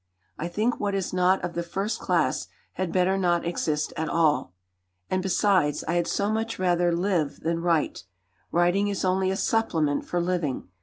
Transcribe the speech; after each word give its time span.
I 0.39 0.47
think 0.47 0.79
what 0.79 0.95
is 0.95 1.13
not 1.13 1.43
of 1.43 1.53
the 1.53 1.61
first 1.61 1.99
class 1.99 2.47
had 2.73 2.91
better 2.91 3.19
not 3.19 3.45
exist 3.45 3.93
at 3.95 4.09
all; 4.09 4.55
and 5.11 5.21
besides 5.21 5.83
I 5.83 5.93
had 5.93 6.07
so 6.07 6.31
much 6.31 6.57
rather 6.57 6.91
live 6.91 7.41
than 7.41 7.61
write; 7.61 8.05
writing 8.51 8.87
is 8.87 9.05
only 9.05 9.29
a 9.29 9.35
supplement 9.37 10.03
for 10.07 10.19
living. 10.19 10.69